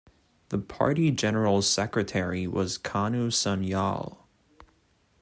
[0.49, 4.17] The party general secretary was Kanu Sanyal.